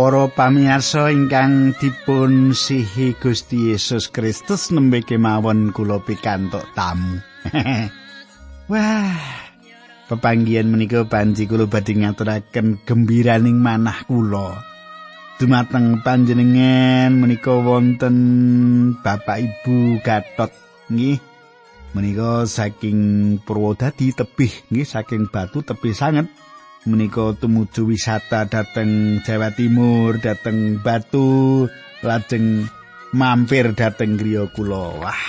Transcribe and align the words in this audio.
Para 0.00 0.32
pamirsa 0.32 1.12
ingkang 1.12 1.76
dipun 1.76 2.56
sihi 2.56 3.12
Gusti 3.20 3.68
Yesus 3.68 4.08
Kristus 4.08 4.72
nembe 4.72 5.04
kemawon 5.04 5.76
kula 5.76 6.00
pikantuk 6.00 6.64
tamu. 6.72 7.20
Wah, 8.72 9.20
pepanggihan 10.08 10.72
menika 10.72 11.04
panji 11.04 11.44
kula 11.44 11.68
badhe 11.68 12.00
ngaturaken 12.00 12.80
gembiraning 12.88 13.60
manah 13.60 14.00
kula. 14.08 14.64
Dumateng 15.36 16.00
panjenengan 16.00 17.20
menika 17.20 17.60
wonten 17.60 18.16
Bapak 19.04 19.36
Ibu 19.36 20.00
Gatot 20.00 20.48
nggih. 20.88 21.20
Menika 21.92 22.48
saking 22.48 23.36
Purwodadi 23.44 24.16
tebih 24.16 24.64
nggih 24.72 24.88
saking 24.88 25.28
Batu 25.28 25.60
tebih 25.60 25.92
sanget. 25.92 26.32
Menika 26.88 27.36
tumuju 27.36 27.92
wisata 27.92 28.48
dhateng 28.48 29.20
Jawa 29.20 29.52
Timur, 29.52 30.16
dhateng 30.16 30.80
Batu, 30.80 31.68
lajeng 32.00 32.68
mampir 33.12 33.76
dhateng 33.76 34.16
griya 34.16 34.48
kula. 34.48 34.96
Wah, 35.02 35.22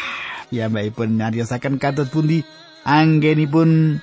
piyambakipun 0.47 1.19
nyariosaken 1.19 1.75
katut 1.81 2.07
pundi 2.07 2.43
anggenipun 2.87 3.99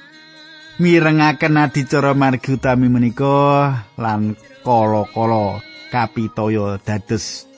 mirengaken 0.78 1.58
adicara 1.58 2.14
margi 2.14 2.54
utami 2.54 2.86
menika 2.86 3.74
lan 3.98 4.38
kala-kala 4.62 5.58
kapitaya 5.90 6.78
dados 6.78 7.48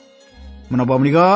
menapa 0.71 0.95
menika 0.97 1.27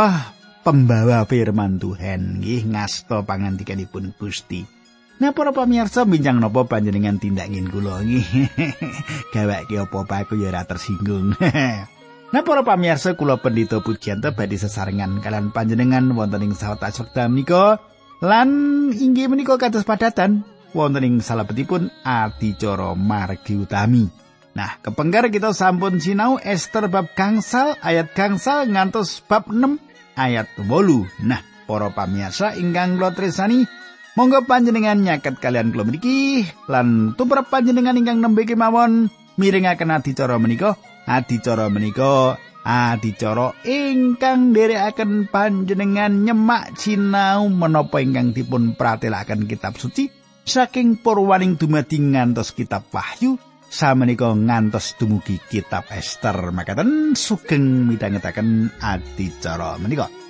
pembawa 0.66 1.28
firman 1.30 1.78
Tuhan 1.78 2.42
nggih 2.42 2.72
ngasta 2.72 3.22
pangandikanipun 3.28 4.16
Gusti. 4.18 4.75
Nah 5.16 5.32
para 5.32 5.56
pamirsa 5.56 6.04
bincang 6.04 6.44
nopo 6.44 6.68
panjenengan 6.68 7.16
tindangin 7.16 7.72
kula 7.72 8.04
nggih. 8.04 8.52
Gaweke 9.34 9.76
apa-apa 9.80 10.28
aku 10.28 10.36
ya 10.36 10.52
ora 10.52 10.68
tersinggung. 10.68 11.40
nah 12.34 12.42
para 12.44 12.68
pamirsa 12.68 13.16
kula 13.16 13.40
pendito 13.40 13.80
pujianta 13.80 14.36
badhe 14.36 14.60
sesarengan 14.60 15.24
kalian 15.24 15.56
panjenengan 15.56 16.12
wonten 16.12 16.44
ing 16.44 16.52
sawetara 16.52 16.92
wekdal 16.92 17.32
menika 17.32 17.80
lan 18.20 18.50
inggih 18.92 19.32
menika 19.32 19.56
kados 19.56 19.88
padatan 19.88 20.44
wonten 20.76 21.08
ing 21.08 21.16
salebetipun 21.24 21.88
adicara 22.04 22.92
margi 22.92 23.56
utami. 23.56 24.12
Nah, 24.56 24.80
kepengker 24.80 25.32
kita 25.32 25.52
sampun 25.52 26.00
sinau 26.00 26.40
Esther 26.40 26.88
bab 26.88 27.12
gangsal 27.12 27.76
ayat 27.84 28.12
gangsal 28.16 28.68
ngantos 28.68 29.20
bab 29.24 29.52
6 29.52 29.80
ayat 30.16 30.48
8. 30.60 31.28
Nah, 31.28 31.44
para 31.68 31.92
pamirsa 31.92 32.56
ingkang 32.56 32.96
kula 32.96 33.12
tresani, 33.12 33.68
Monggo 34.16 34.48
panjenengan 34.48 34.96
nyaket 35.04 35.44
kalian 35.44 35.76
kula 35.76 35.84
mriki 35.84 36.48
lan 36.72 37.20
tumrap 37.20 37.52
panjenengan 37.52 38.00
ingkang 38.00 38.24
nembe 38.24 38.48
kemawon 38.48 39.12
miringaken 39.36 39.92
adicara 39.92 40.40
menika. 40.40 40.80
Adicara 41.04 41.68
menika 41.68 42.40
adicara 42.64 43.52
ingkang 43.68 44.56
nderekaken 44.56 45.28
panjenengan 45.28 46.24
nyemak 46.24 46.80
sinau 46.80 47.52
menapa 47.52 48.00
ingkang 48.00 48.32
dipun 48.32 48.80
pratelaken 48.80 49.52
kitab 49.52 49.76
suci 49.76 50.08
saking 50.48 50.98
purwaning 51.04 51.60
dumadi 51.60 52.00
ngantos 52.00 52.56
kitab 52.56 52.88
Wahyu 52.96 53.36
samenika 53.68 54.32
ngantos 54.32 54.96
dumugi 54.96 55.44
kitab 55.44 55.92
Esther 55.92 56.56
makaten 56.56 57.20
sugeng 57.20 57.84
midhangetaken 57.84 58.72
adicara 58.80 59.76
menika. 59.76 60.25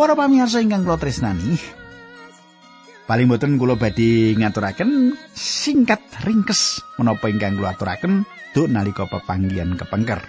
Para 0.00 0.16
pamirsa 0.16 0.64
ingkang 0.64 0.88
kula 0.88 0.96
tresnani, 0.96 1.60
paling 3.04 3.28
boten 3.28 3.60
kula 3.60 3.76
badhe 3.76 4.32
ngaturaken 4.32 5.12
singkat 5.36 6.00
ringkes 6.24 6.80
menapa 6.96 7.28
ingkang 7.28 7.60
kula 7.60 7.76
aturaken 7.76 8.24
duk 8.56 8.72
nalika 8.72 9.04
pepanggihan 9.04 9.76
kepengker. 9.76 10.24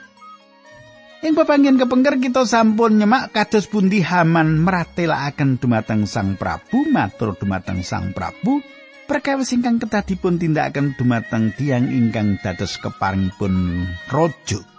Ing 1.24 1.40
pepanggihan 1.40 1.80
kepengker 1.80 2.20
kita 2.20 2.44
sampun 2.44 3.00
nyemak 3.00 3.32
kados 3.32 3.72
pundi 3.72 4.04
Haman 4.04 4.59
meratelaken 4.59 5.56
dumateng 5.56 6.03
Sang 6.03 6.36
Prabu 6.36 6.92
matur 6.92 7.40
dumateng 7.40 7.80
Sang 7.80 8.12
Prabu 8.12 8.59
perkawis 9.08 9.56
ingkang 9.56 9.80
kedah 9.80 10.03
dipun 10.03 10.36
tindakaken 10.36 11.00
dumateng 11.00 11.56
tiang 11.56 11.88
ingkang 11.88 12.36
dados 12.44 12.76
keparingipun 12.76 13.88
raja. 14.12 14.71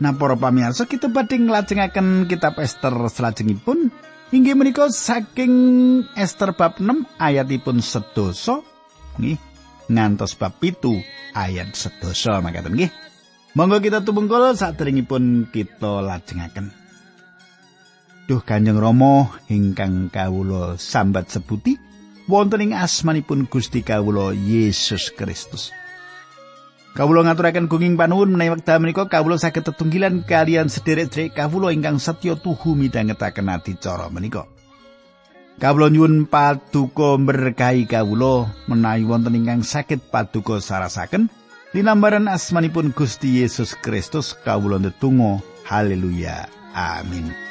Nah 0.00 0.16
para 0.16 0.32
pamirsa 0.32 0.88
kita 0.88 1.12
badhe 1.12 1.36
nglajengaken 1.36 2.24
kitab 2.24 2.56
Esther 2.56 2.96
salajengipun 3.12 3.92
inggih 4.32 4.56
menika 4.56 4.88
saking 4.88 5.52
Esther 6.16 6.56
bab 6.56 6.80
6 6.80 7.04
ayatipun 7.20 7.84
sedoso 7.84 8.64
nggih 9.20 9.36
ngantos 9.92 10.40
bab 10.40 10.56
pitu 10.56 10.96
ayat 11.36 11.76
sedoso 11.76 12.32
makaten 12.40 12.80
nggih. 12.80 12.88
Monggo 13.52 13.82
kita 13.82 14.00
tumungkul 14.00 14.54
saderengipun 14.54 15.50
kita 15.52 16.00
lajengaken. 16.00 16.70
Duh 18.30 18.40
Kanjeng 18.46 18.78
Rama 18.78 19.26
ingkang 19.50 20.06
kawula 20.06 20.78
sambat 20.78 21.34
sebuti 21.34 21.74
wonten 22.30 22.62
ing 22.62 22.72
asmanipun 22.78 23.50
Gusti 23.50 23.82
kawula 23.82 24.30
Yesus 24.32 25.10
Kristus. 25.10 25.74
Kawula 26.90 27.22
ngaturaken 27.22 27.70
gunging 27.70 27.94
panuwun 27.94 28.34
menawi 28.34 28.58
wekdal 28.58 28.82
menika 28.82 29.06
kawula 29.06 29.38
saged 29.38 29.62
tetunggilan 29.62 30.26
kalian 30.26 30.66
sederek-sederek 30.66 31.38
kawula 31.38 31.70
ingkang 31.70 32.02
setya 32.02 32.34
tuhu 32.34 32.74
midhangetaken 32.74 33.46
adicara 33.46 34.10
menika. 34.10 34.50
Kawula 35.62 35.86
nyuwun 35.86 36.26
paduka 36.26 37.14
berkahi 37.14 37.86
kawula 37.86 38.50
menawi 38.66 39.06
wonten 39.06 39.38
ingkang 39.38 39.62
saged 39.62 40.02
paduka 40.10 40.58
sarasaken. 40.58 41.30
Linambaran 41.70 42.26
asmanipun 42.26 42.90
Gusti 42.90 43.38
Yesus 43.38 43.78
Kristus 43.78 44.34
kawula 44.34 44.82
ndedonga 44.82 45.38
haleluya. 45.70 46.50
Amin 46.74 47.50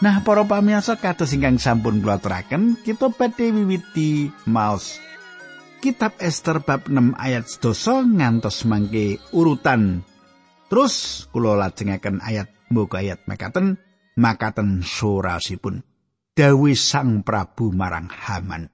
Nah, 0.00 0.24
para 0.24 0.48
pamirsa 0.48 0.96
kados 0.96 1.36
ingkang 1.36 1.60
sampun 1.60 2.00
kula 2.00 2.16
aturaken, 2.16 2.80
kita 2.80 3.12
badhe 3.12 3.52
wiwiti 3.52 4.32
maos 4.48 4.96
Kitab 5.80 6.16
Esther 6.20 6.60
bab 6.60 6.88
6 6.88 7.16
ayat 7.16 7.44
12 7.44 8.16
ngantos 8.20 8.68
mangke 8.68 9.16
urutan. 9.32 10.04
Terus 10.68 11.24
kula 11.32 11.56
lajengaken 11.56 12.20
ayat 12.20 12.48
mbok 12.68 13.00
ayat 13.00 13.24
makaten 13.24 13.80
makaten 14.16 14.84
surasipun. 14.84 15.80
Dawi 16.36 16.76
Sang 16.76 17.24
Prabu 17.24 17.72
marang 17.72 18.12
Haman. 18.12 18.68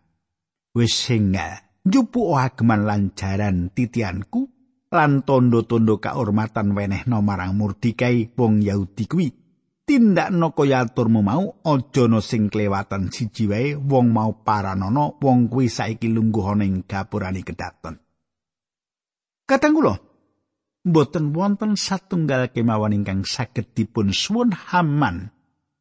Wis 0.74 0.94
singga 0.94 1.62
njupu 1.86 2.34
ageman 2.34 2.86
lanjaran 2.86 3.70
titianku 3.70 4.50
lan 4.90 5.22
tondo-tondo 5.22 6.02
kaurmatan 6.02 6.74
wenehna 6.74 7.22
marang 7.22 7.54
Mordikai 7.54 8.34
wong 8.34 8.66
Yahudi 8.66 9.06
kuwi. 9.06 9.45
Tindakno 9.86 10.50
kaya 10.50 10.82
aturmu 10.82 11.22
mau 11.22 11.62
aja 11.62 12.04
no 12.10 12.18
sing 12.18 12.50
klewatan 12.50 13.14
siji 13.14 13.46
wae 13.46 13.78
wong 13.78 14.10
mau 14.10 14.42
paranana 14.42 15.14
wong 15.22 15.46
kuwi 15.46 15.70
saiki 15.70 16.10
lungguh 16.10 16.58
ning 16.58 16.82
gapurane 16.84 17.46
kedaton. 17.46 17.94
Kadang 19.46 19.72
kula 19.78 19.94
mboten 20.82 21.30
wonten 21.30 21.78
satunggal 21.78 22.50
kemawon 22.50 22.98
ingkang 22.98 23.22
saged 23.22 23.70
dipun 23.78 24.10
suwun 24.10 24.50
Haman. 24.50 25.30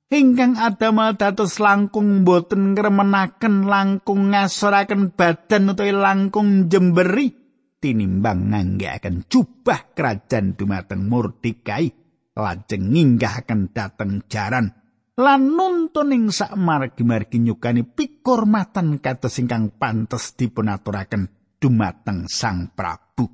Ingkang 0.05 0.61
adamel 0.61 1.17
dados 1.17 1.57
langkung 1.57 2.21
mboten 2.21 2.77
ngremenaken 2.77 3.65
langkung 3.65 4.29
ngasoraken 4.29 5.17
badan 5.17 5.73
utawa 5.73 6.13
langkung 6.13 6.69
jemberi 6.69 7.33
tinimbang 7.81 8.53
nganggeaken 8.53 9.25
jubah 9.25 9.97
kerajaan 9.97 10.53
dumateng 10.53 11.09
Mordekai 11.09 12.04
lajeng 12.35 12.91
nginggahaken 12.91 13.71
dhateng 13.71 14.27
jaran 14.27 14.75
lan 15.15 15.55
nuntun 15.55 16.11
ing 16.11 16.27
sak 16.27 16.59
margi-margi 16.59 17.39
nyukani 17.39 17.87
pikurmatan 17.87 18.99
kados 18.99 19.39
ingkang 19.39 19.71
pantes 19.79 20.35
dipunaturaken 20.35 21.31
dumateng 21.55 22.27
Sang 22.27 22.75
Prabu. 22.75 23.25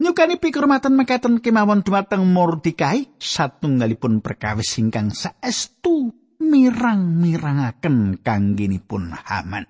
Nyukani 0.00 0.40
pikurmatan 0.40 0.96
mekaten 0.96 1.44
kemawon 1.44 1.84
dumateng 1.84 2.24
Mordikai 2.24 3.20
satunggalipun 3.20 4.24
perkawis 4.24 4.80
ingkang 4.80 5.12
saestu 5.12 6.08
mirang-mirangaken 6.40 8.24
kangginipun 8.24 9.12
Haman. 9.12 9.68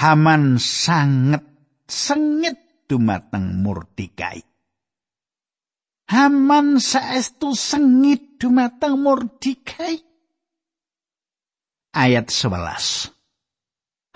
Haman 0.00 0.56
sanget 0.56 1.44
sengit 1.84 2.88
dumateng 2.88 3.60
Mordikai. 3.60 4.47
Haman 6.08 6.80
saestu 6.80 7.52
sengit 7.52 8.40
dumateng 8.40 8.96
Mordekai. 8.96 10.00
Ayat 11.92 12.32
11. 12.32 13.12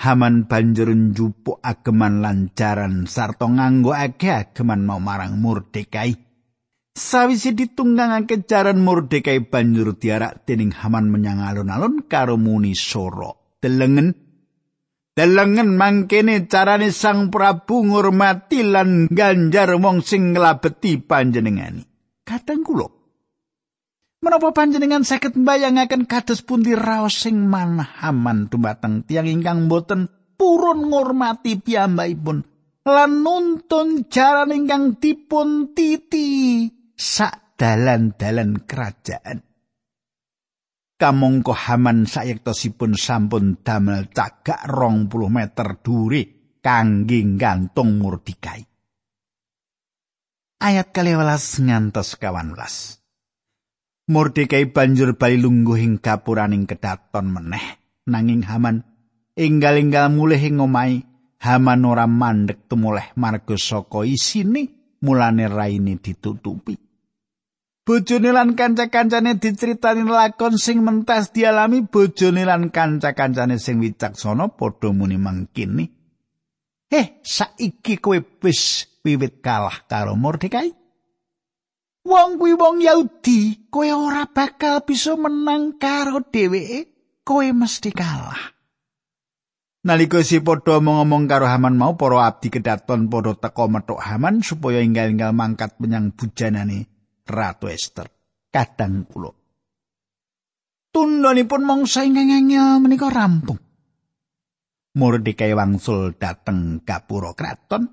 Haman 0.00 0.49
banjur 0.49 0.89
njupuk 0.89 1.61
ageman 1.61 2.25
lancaran 2.25 3.05
sarta 3.05 3.44
nganggo 3.44 3.93
ake 3.93 4.33
ageman 4.33 4.89
mau 4.89 5.05
marang 5.05 5.37
Mordekai. 5.37 6.17
Sawise 6.97 7.53
ditunggangake 7.53 8.49
jaran 8.49 8.81
Mordekai 8.81 9.45
banjur 9.45 9.93
diarak 9.93 10.49
dening 10.49 10.73
Haman 10.73 11.12
menyang 11.12 11.45
alun-alun 11.45 12.09
karo 12.09 12.41
muni 12.41 12.73
soro. 12.73 13.61
Delengen 13.61 14.17
Delengen 15.12 15.76
mangkene 15.76 16.49
carane 16.49 16.88
Sang 16.88 17.29
Prabu 17.29 17.85
ngurmati 17.85 18.64
lan 18.64 19.12
ganjar 19.12 19.76
wong 19.76 20.00
sing 20.00 20.32
nglabeti 20.32 20.97
panjenengani. 21.05 21.85
Kadang 22.25 22.64
kula 22.64 22.88
Menapa 24.23 24.55
panjenengan 24.55 25.03
saged 25.03 25.35
mbayangaken 25.35 26.06
kados 26.06 26.47
pundi 26.47 26.79
raos 26.79 27.26
sing 27.26 27.50
manahaman 27.50 28.47
dumateng 28.47 29.03
tiyang 29.03 29.26
ingkang 29.26 29.67
boten 29.67 30.06
purun 30.38 30.88
ngurmati 30.94 31.59
piyambakipun 31.59 32.47
lan 32.87 33.12
nuntun 33.26 34.06
jaran 34.06 34.55
ingkang 34.55 35.03
dipun 35.03 35.75
titi 35.75 36.70
sak 36.94 37.59
dalan-dalan 37.59 38.62
kerajaan. 38.62 39.51
Kamangka 41.02 41.50
Haman 41.50 42.06
sayektosipun 42.06 42.94
sampun 42.94 43.58
damel 43.66 44.06
cagak 44.14 44.70
rong 44.70 45.10
puluh 45.10 45.26
meter 45.26 45.82
duri 45.82 46.22
kangge 46.62 47.26
gantung 47.34 47.99
Mordikai. 47.99 48.62
Ayat 50.62 50.94
kaliwelas 50.94 51.58
ngantos 51.58 52.14
kawan 52.22 52.54
welas. 52.54 53.02
Mordikai 54.06 54.70
banjur 54.70 55.19
bali 55.19 55.43
lungguh 55.43 55.82
ing 55.82 55.99
gapuraning 55.99 56.70
kedaton 56.70 57.34
meneh. 57.34 57.82
Nanging 58.06 58.46
Haman 58.46 58.87
enggal-enggal 59.34 60.06
mulih 60.14 60.38
ing 60.38 60.62
omahe 60.62 61.02
Haman 61.43 61.82
ora 61.82 62.06
mandek 62.06 62.70
tumuleh 62.70 63.10
marga 63.19 63.58
saka 63.58 64.06
isine 64.06 64.94
mulane 65.02 65.50
raine 65.50 65.99
ditutupi. 65.99 66.81
Bojone 67.82 68.31
lan 68.31 68.55
kanca-kancane 68.55 69.43
diceritani 69.43 70.06
lakon 70.06 70.55
sing 70.55 70.87
mentas 70.87 71.34
dialami 71.34 71.82
bojone 71.82 72.46
lan 72.46 72.70
kanca-kancane 72.70 73.58
sing 73.58 73.82
wicaksana 73.82 74.55
padha 74.55 74.94
muni 74.94 75.19
mangkini. 75.19 75.90
Eh, 76.87 77.19
saiki 77.26 77.99
kowe 77.99 78.23
wis 78.38 78.87
wiwit 79.02 79.43
kalah 79.43 79.82
karo 79.90 80.14
Mordekai. 80.14 80.70
Wong 82.06 82.38
kuwi 82.38 82.55
wong 82.55 82.87
Yahudi, 82.87 83.67
kowe 83.67 83.90
ora 83.90 84.31
bakal 84.31 84.87
bisa 84.87 85.19
menang 85.19 85.75
karo 85.82 86.23
dheweke, 86.23 86.87
kowe 87.26 87.46
mesti 87.50 87.90
kalah. 87.90 88.55
Nalika 89.82 90.23
si 90.23 90.38
padha 90.38 90.78
ngomong 90.78 91.26
karo 91.26 91.50
Haman 91.50 91.75
mau 91.75 91.99
para 91.99 92.31
abdi 92.31 92.46
kedaton 92.46 93.11
padha 93.11 93.35
teka 93.35 93.67
metuk 93.67 93.99
Haman 93.99 94.46
supaya 94.46 94.78
inggal-inggal 94.78 95.35
mangkat 95.35 95.75
menyang 95.82 96.14
bujanane 96.14 96.92
Ratu 97.27 97.71
Esther. 97.71 98.09
Kadang 98.53 99.09
kula. 99.09 99.33
Tundhonipun 100.93 101.63
mangsa 101.65 102.05
ingkang 102.05 102.29
angel 102.29 102.85
menika 102.85 103.09
rampung. 103.09 103.57
Mordekai 104.93 105.57
wangsul 105.57 106.21
dateng 106.21 106.85
gapura 106.85 107.33
kraton. 107.33 107.89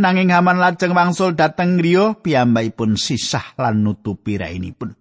Nanging 0.00 0.32
Haman 0.32 0.56
lajeng 0.56 0.96
wangsul 0.96 1.36
dateng 1.36 1.76
griya 1.76 2.16
piyambakipun 2.16 2.96
sisah 2.96 3.60
lan 3.60 3.84
nutupi 3.84 4.40
rainipun. 4.40 4.96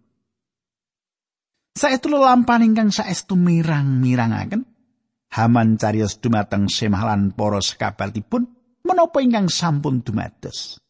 Saestu 1.72 2.12
lampan 2.12 2.68
ingkang 2.68 2.92
saestu 2.92 3.40
mirang-mirangaken 3.40 4.68
Haman 5.32 5.80
carios 5.80 6.20
dumateng 6.20 6.68
semah 6.68 7.08
lan 7.08 7.32
para 7.32 7.64
sekabatipun 7.64 8.44
menapa 8.84 9.24
ingkang 9.24 9.48
sampun 9.48 10.04
dumados. 10.04 10.84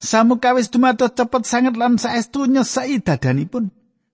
Samukawis 0.00 0.72
dumados 0.72 1.12
cepet 1.12 1.44
sanget 1.44 1.76
lan 1.76 2.00
saestu 2.00 2.48
nyesai 2.48 3.04
dadanipun. 3.04 3.68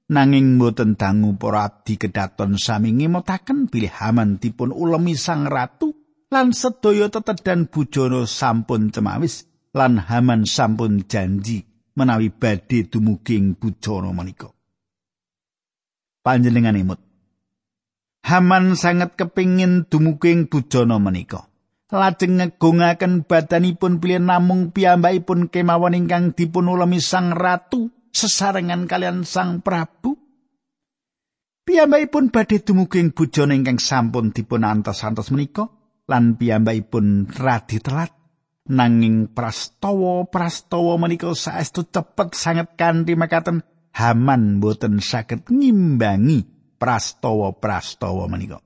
Nanging 0.07 0.59
mboten 0.59 0.95
dangu 0.95 1.35
para 1.35 1.67
abdi 1.67 1.99
kedaton 1.99 2.59
sami 2.59 2.95
ngemotaken 2.95 3.67
bilih 3.67 3.91
Haman 3.91 4.39
dipun 4.39 4.71
ulemi 4.71 5.19
sang 5.19 5.51
ratu 5.51 5.95
lan 6.31 6.55
sedaya 6.55 7.11
tetedan 7.11 7.67
bujana 7.67 8.23
sampun 8.27 8.95
cemawis 8.95 9.51
lan 9.75 9.99
Haman 9.99 10.47
sampun 10.47 11.07
janji 11.11 11.67
menawi 11.99 12.31
badhe 12.31 12.87
dumuging 12.87 13.59
bujana 13.59 14.15
menika. 14.15 14.51
Panjenengan 16.23 16.79
imut. 16.79 17.03
Haman 18.27 18.75
sangat 18.79 19.15
kepingin 19.19 19.91
dumuging 19.91 20.47
bujana 20.51 20.99
menika. 21.03 21.46
Lajeng 21.91 22.43
ngegungaken 22.43 23.23
badanipun 23.27 24.03
pilih 24.03 24.19
namung 24.19 24.75
piyambakipun 24.75 25.47
kemawon 25.53 25.95
ingkang 25.95 26.35
dipun 26.35 26.67
ulemi 26.67 26.99
sang 26.99 27.31
ratu 27.31 27.91
sesarengan 28.11 28.91
kalian 28.91 29.23
sang 29.23 29.63
prabu 29.63 30.19
piyambakipun 31.63 32.35
badhe 32.35 32.63
dumuging 32.63 33.15
bujana 33.15 33.55
ingkang 33.55 33.79
sampun 33.79 34.35
dipun 34.35 34.67
antos-antos 34.67 35.31
menika 35.31 35.71
lan 36.11 36.35
piyambakipun 36.35 37.31
radi 37.31 37.79
telat 37.79 38.11
nanging 38.67 39.31
prastawa-prastawa 39.31 40.99
menika 40.99 41.31
saestu 41.39 41.87
cepet 41.87 42.35
sanget 42.35 42.75
kanthi 42.75 43.15
makaten 43.15 43.63
Haman 43.97 44.61
boten 44.61 45.01
saged 45.01 45.49
ngimbangi 45.49 46.45
prastawa-prastawa 46.77 48.29
menika. 48.29 48.61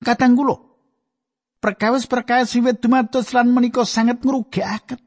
Katang 0.00 0.32
kula, 0.32 0.73
perkawis-perkawis 1.64 2.52
wiwit 2.60 2.84
dumados 2.84 3.32
lan 3.32 3.48
menika 3.48 3.88
sanget 3.88 4.20
ngrugikaken. 4.20 5.00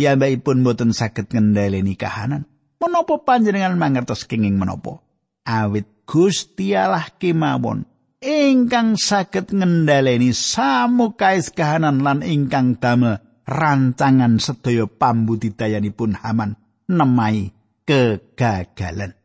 Piyambakipun 0.00 0.64
boten 0.64 0.96
saged 0.96 1.28
ngendhaleni 1.28 2.00
kahanan. 2.00 2.48
Menapa 2.80 3.20
panjenengan 3.20 3.76
mangertos 3.76 4.24
kenging 4.24 4.56
menapa? 4.56 5.04
Awit 5.44 6.08
Gusti 6.08 6.72
Allah 6.72 7.12
kemawon 7.20 7.84
ingkang 8.24 8.96
saged 8.96 9.52
ngendhaleni 9.52 10.32
samukais 10.32 11.52
kahanan 11.52 12.00
lan 12.00 12.24
ingkang 12.24 12.80
damel 12.80 13.20
rancangan 13.44 14.40
sedaya 14.40 14.88
pambudidayanipun 14.88 16.16
Haman 16.16 16.56
nemai 16.88 17.52
kegagalan. 17.84 19.19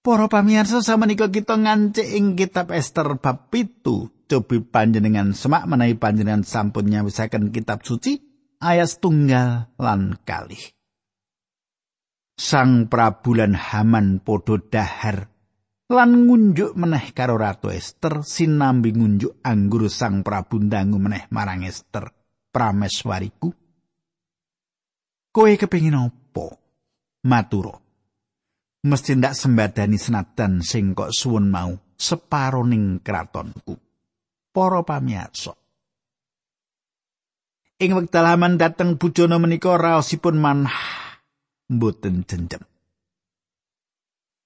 Para 0.00 0.32
pamirsa 0.32 0.80
samenika 0.80 1.28
kita 1.28 1.60
ngancik 1.60 2.08
ing 2.16 2.32
kitab 2.32 2.72
Esther 2.72 3.20
bab 3.20 3.52
pitu. 3.52 4.08
Cobi 4.24 4.64
panjenengan 4.64 5.36
semak 5.36 5.68
menawi 5.68 5.92
panjenengan 5.98 6.40
sampun 6.40 6.88
nyawisaken 6.88 7.52
kitab 7.52 7.84
suci 7.84 8.16
ayat 8.64 8.96
tunggal 8.96 9.68
lan 9.76 10.16
kalih. 10.24 10.72
Sang 12.40 12.88
Prabu 12.88 13.36
lan 13.36 13.52
Haman 13.52 14.24
padha 14.24 14.56
dahar 14.56 15.28
lan 15.92 16.10
ngunjuk 16.24 16.78
meneh 16.78 17.12
karo 17.12 17.36
Ratu 17.36 17.68
Esther 17.68 18.24
sinambi 18.24 18.96
ngunjuk 18.96 19.44
anggur 19.44 19.92
Sang 19.92 20.24
Prabu 20.24 20.64
ndangu 20.64 20.96
meneh 20.96 21.28
marang 21.28 21.60
Esther 21.66 22.08
prameswariku. 22.48 23.52
Koe 25.28 25.52
kepengin 25.60 26.00
apa? 26.00 26.56
Maturo. 27.28 27.89
Mesti 28.80 29.16
ndak 29.16 29.36
sembadani 29.36 30.00
senadan 30.00 30.64
sing 30.64 30.96
kok 30.96 31.12
suwun 31.12 31.52
mau 31.52 31.72
separoning 32.00 33.04
kratonku. 33.04 33.76
Para 34.50 34.82
pamirsa. 34.82 35.54
Ing 37.80 37.96
wekdal 37.96 38.26
aman 38.36 38.60
dateng 38.60 39.00
bujana 39.00 39.40
menika 39.40 39.78
raosipun 39.78 40.36
manah 40.36 40.76
mboten 41.70 42.26
jenjem. 42.28 42.60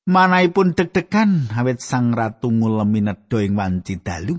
Manahipun 0.05 0.77
deg-degan 0.77 1.49
awit 1.57 1.81
sang 1.81 2.13
ratu 2.13 2.53
ngulemi 2.53 3.01
nedha 3.01 3.41
ing 3.41 3.57
wanci 3.57 3.97
dalu. 4.05 4.37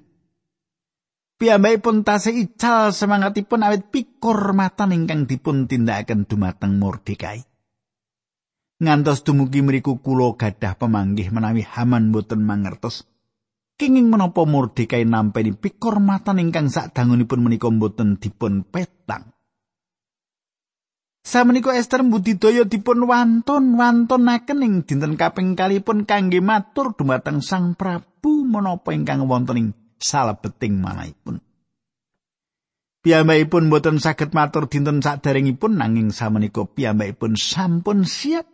Piyambakipun 1.36 2.06
tasih 2.06 2.38
ical 2.38 2.94
semangatipun 2.94 3.66
awit 3.66 3.90
pikur 3.90 4.54
matan 4.56 4.94
ingkang 4.96 5.26
dipun 5.26 5.66
tindakaken 5.68 6.30
dumateng 6.30 6.78
Mordekai. 6.80 7.44
Ngantos 8.80 9.24
dumugi 9.24 9.64
mriku 9.64 10.04
kula 10.04 10.36
gadah 10.36 10.76
pemanggih 10.76 11.32
menawi 11.32 11.64
Haman 11.64 12.12
boten 12.12 12.44
mangertos 12.44 13.08
kenging 13.80 14.12
menapa 14.12 14.44
Mordekai 14.44 15.08
nampi 15.08 15.56
pikor 15.56 16.04
matan 16.04 16.44
ingkang 16.44 16.68
sadangunipun 16.68 17.40
menika 17.40 17.72
boten 17.72 18.20
dipun 18.20 18.68
petang 18.68 19.36
Samenika 21.26 21.74
Esther 21.74 22.06
budidaya 22.06 22.70
dipun 22.70 23.10
wantun-wantunaken 23.10 24.62
ing 24.62 24.74
dinten 24.86 25.18
kaping 25.18 25.58
kalipun 25.58 26.06
kangge 26.06 26.38
matur 26.38 26.94
dumateng 26.94 27.42
Sang 27.42 27.74
Prabu 27.74 28.46
menapa 28.46 28.94
ingkang 28.94 29.26
wonten 29.26 29.58
ing 29.58 29.68
salebeting 29.98 30.78
manahipun. 30.78 31.42
Piyambakipun 33.02 33.74
boten 33.74 33.98
saged 33.98 34.38
matur 34.38 34.70
dinten 34.70 35.02
saderengipun 35.02 35.82
nanging 35.82 36.14
samenika 36.14 36.62
piyambakipun 36.70 37.34
sampun 37.34 38.06
siap 38.06 38.46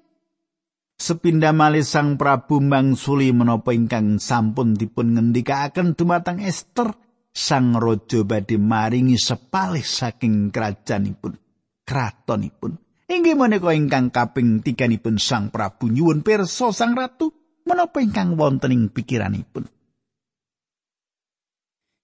sepindah 1.02 1.50
malih 1.50 1.82
Sang 1.82 2.22
Prabu 2.22 2.62
mangsuli 2.62 3.34
menapa 3.34 3.74
ingkang 3.74 4.22
sampun 4.22 4.78
dipun 4.78 5.18
ngendikaaken 5.18 5.98
dumateng 5.98 6.46
Ester 6.46 6.94
Sang 7.34 7.74
Raja 7.74 8.22
badhe 8.22 8.62
maringi 8.62 9.18
sepalih 9.18 9.82
saking 9.82 10.54
kerajaanipun 10.54 11.34
kratonipun 11.82 12.78
inggih 13.10 13.34
menika 13.34 13.74
ingkang 13.74 14.14
kaping 14.14 14.62
tiganipun 14.62 15.18
Sang 15.18 15.50
Prabu 15.50 15.90
nyuwun 15.90 16.22
pirsa 16.22 16.70
Sang 16.70 16.94
Ratu 16.94 17.34
menapa 17.66 17.98
ingkang 17.98 18.38
wonten 18.38 18.70
ing 18.70 18.94
pikiranipun 18.94 19.66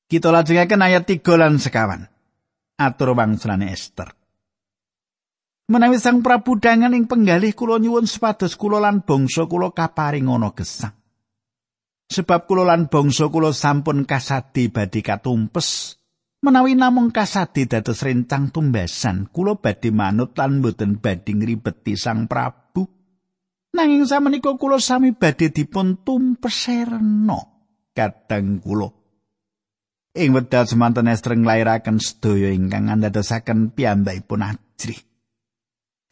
Kita 0.07 0.31
lajengaken 0.31 0.81
ayat 0.87 1.03
3 1.03 1.19
lan 1.35 1.59
sekawan. 1.59 2.07
atur 2.77 3.17
wangsulane 3.17 3.73
Ester. 3.73 4.13
Menawi 5.67 5.99
Sang 5.99 6.23
Prabu 6.23 6.55
dangan 6.55 6.95
ing 6.95 7.11
penggalih 7.11 7.51
kula 7.51 7.75
nyuwun 7.75 8.07
supados 8.07 8.55
kula 8.55 8.79
lan 8.79 9.03
bangsa 9.03 9.51
kula 9.51 9.75
kaparing 9.75 10.31
ana 10.31 10.55
gesang. 10.55 10.95
Sebab 12.07 12.47
kula 12.47 12.63
lan 12.63 12.87
bangsa 12.87 13.27
kula 13.27 13.51
sampun 13.51 14.07
kasadi 14.07 14.71
badhe 14.71 15.03
katumpes. 15.03 15.99
Menawi 16.39 16.79
namung 16.79 17.11
kasadi 17.11 17.67
dados 17.67 17.99
rencang 17.99 18.47
tumbasan, 18.55 19.27
kula 19.27 19.59
badhe 19.59 19.91
manut 19.91 20.39
lan 20.39 20.63
boten 20.63 21.03
badhe 21.03 21.35
ngribeti 21.35 21.99
Sang 21.99 22.31
Prabu. 22.31 22.87
Nanging 23.75 24.07
samenika 24.07 24.55
kula 24.55 24.79
sami 24.79 25.11
badhe 25.11 25.51
dipun 25.51 25.99
tumpeserna 25.99 27.39
kadang 27.91 28.63
kula. 28.63 28.87
ing 30.17 30.33
wedal 30.33 30.65
semanten 30.65 31.05
Ester 31.05 31.37
nglairaken 31.37 32.01
sedaya 32.01 32.49
ingkang 32.49 32.89
andadosaken 32.89 33.69
piyambakipun 33.77 34.41
ajri. 34.41 35.06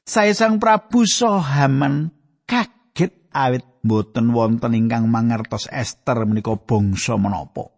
Saya 0.06 0.38
sang 0.38 0.62
Prabu 0.62 1.10
Sohaman 1.10 2.14
kaget 2.46 3.26
awit 3.34 3.66
boten 3.82 4.38
wonten 4.38 4.78
ingkang 4.78 5.10
mangertos 5.10 5.66
Ester 5.74 6.30
menika 6.30 6.54
bangsa 6.54 7.18
menapa. 7.18 7.74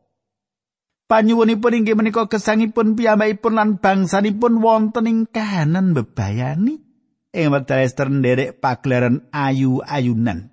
Panyuwunipun 1.08 1.72
inggih 1.72 1.96
menika 1.96 2.28
gesangipun 2.28 3.00
piyambakipun 3.00 3.56
lan 3.56 3.70
bangsanipun 3.80 4.60
wonten 4.60 5.08
ing 5.08 5.20
kahanan 5.24 5.96
bebayani. 5.96 6.84
Ing 7.32 7.48
wedal 7.48 7.80
Ester 7.80 8.12
nderek 8.12 8.60
pagelaran 8.60 9.32
ayu-ayunan. 9.32 10.52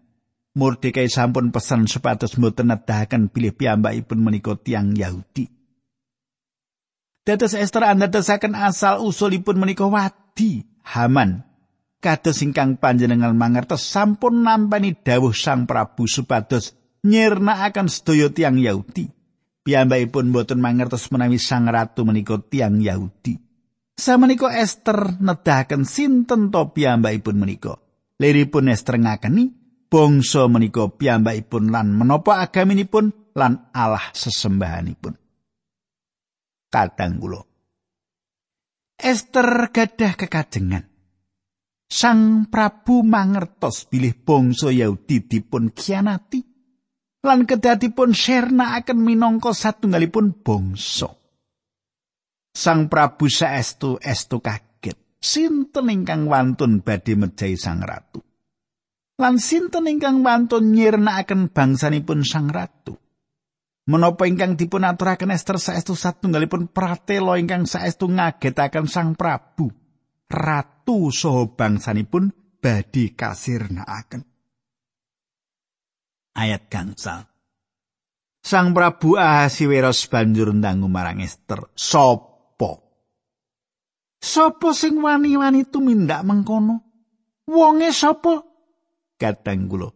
Mordekai 0.54 1.10
sampun 1.10 1.50
pesan 1.50 1.90
supados 1.90 2.38
mboten 2.38 2.70
nedahaken 2.70 3.34
bilih 3.34 3.50
piyambakipun 3.58 4.22
menika 4.22 4.54
tiang 4.54 4.94
Yahudi. 4.94 5.50
Dados 7.24 7.56
Esther 7.58 7.88
andadosaken 7.90 8.54
asal 8.54 9.02
usulipun 9.02 9.58
menika 9.58 9.88
wadi 9.90 10.62
Haman. 10.84 11.53
Kados 12.04 12.44
ingkang 12.44 12.76
panjenengan 12.76 13.32
mangertos 13.32 13.80
sampun 13.80 14.44
nampani 14.44 14.92
dawuh 14.92 15.32
Sang 15.32 15.64
Prabu 15.64 16.04
supados 16.04 16.76
nyirnakaken 17.00 17.88
sedaya 17.88 18.28
tiang 18.28 18.60
Yahudi. 18.60 19.08
Piyambakipun 19.64 20.28
boten 20.28 20.60
mangertos 20.60 21.08
menawi 21.08 21.40
Sang 21.40 21.64
Ratu 21.64 22.04
menika 22.04 22.36
tiang 22.36 22.76
Yahudi. 22.76 23.40
Samenika 23.96 24.52
Esther 24.52 25.16
nedahaken 25.16 25.88
sinten 25.88 26.52
to 26.52 26.76
piyambakipun 26.76 27.40
menika. 27.40 27.80
Liripun 28.20 28.68
Esther 28.68 29.00
ngakeni 29.00 29.48
bangsa 29.88 30.44
menika 30.52 30.92
piyambakipun 30.92 31.72
lan 31.72 31.88
menapa 31.88 32.44
agaminipun 32.44 33.32
lan 33.32 33.72
Allah 33.72 34.12
sesembahanipun. 34.12 35.24
kadang 36.74 37.22
kula. 37.22 37.46
Ester 38.98 39.70
gadah 39.70 40.12
kekajengan. 40.18 40.93
Sang 41.94 42.50
Prabu 42.50 43.06
mangertos 43.06 43.86
bilih 43.86 44.18
bangsa 44.26 44.74
Yahudi 44.74 45.30
dipun 45.30 45.70
kianati 45.70 46.42
lan 47.22 47.46
kedatipun 47.46 48.10
serna 48.10 48.82
minangka 48.98 49.54
satunggalipun 49.54 50.42
bangsa. 50.42 51.06
Sang 52.50 52.90
Prabu 52.90 53.30
saestu 53.30 54.02
estu 54.02 54.42
kaget. 54.42 54.98
Sinten 55.22 55.86
ingkang 55.86 56.26
wantun 56.26 56.82
badhe 56.82 57.14
mejahi 57.14 57.54
Sang 57.54 57.78
Ratu? 57.78 58.18
Lan 59.22 59.38
sinten 59.38 59.86
ingkang 59.86 60.26
wantun 60.26 60.74
nyirnakaken 60.74 61.54
bangsanipun 61.54 62.26
Sang 62.26 62.50
Ratu? 62.50 62.98
Menapa 63.86 64.26
ingkang 64.26 64.58
dipun 64.58 64.82
aturaken 64.82 65.30
Ester 65.30 65.62
saestu 65.62 65.94
satunggalipun 65.94 66.74
pratela 66.74 67.38
ingkang 67.38 67.70
saestu 67.70 68.10
ngagetaken 68.10 68.90
Sang 68.90 69.14
Prabu. 69.14 69.70
Ratu 70.26 70.73
saha 70.86 71.48
bangsanipun 71.48 72.32
badhe 72.60 73.12
kasirnakaken. 73.16 74.24
Ayat 76.34 76.66
gangsal. 76.66 77.30
Sang 78.44 78.76
Prabu 78.76 79.16
Ahasiweros 79.16 80.04
banjur 80.12 80.52
ndangu 80.52 80.84
marang 80.84 81.24
Ester, 81.24 81.72
"Sopo? 81.72 82.72
Sopo 84.20 84.76
sing 84.76 85.00
wani-wani 85.00 85.64
tumindak 85.64 86.20
mengkono? 86.28 86.84
Wonge 87.48 87.88
sapa?" 87.88 88.44
Kadang 89.16 89.70
kula 89.70 89.88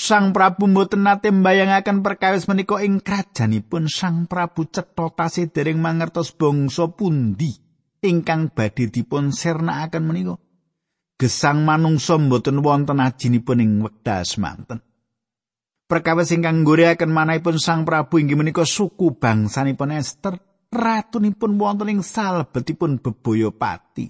Sang 0.00 0.32
Prabu 0.32 0.64
mboten 0.64 1.04
nate 1.04 1.28
mbayangaken 1.28 2.00
perkawis 2.00 2.48
menika 2.48 2.80
ing 2.80 3.04
krajanipun 3.04 3.84
Sang 3.88 4.24
Prabu 4.24 4.64
cetha 4.68 5.12
tasih 5.12 5.52
dereng 5.52 5.76
mangertos 5.76 6.32
bangsa 6.32 6.88
pundi 6.88 7.69
ingkang 8.02 8.52
badhe 8.52 8.88
dipun 8.88 9.32
sernakaken 9.32 10.04
menika. 10.04 10.36
Gesang 11.20 11.68
manungsa 11.68 12.16
mboten 12.16 12.64
wonten 12.64 13.00
ajinipun 13.00 13.60
ing 13.60 13.70
wekdal 13.84 14.24
semanten. 14.24 14.80
Perkawis 15.84 16.32
ingkang 16.32 16.64
nggorekaken 16.64 17.10
manahipun 17.10 17.60
Sang 17.60 17.82
Prabu 17.82 18.22
inggih 18.22 18.38
menika 18.38 18.64
suku 18.64 19.20
bangsanipun 19.20 19.92
Ester, 19.92 20.38
ratunipun 20.70 21.60
wonten 21.60 21.92
ing 21.92 22.00
salebetipun 22.00 23.02
bebaya 23.04 23.52
pati. 23.52 24.08